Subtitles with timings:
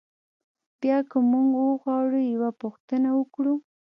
[0.81, 3.53] بیا که موږ وغواړو یوه پوښتنه وکړو.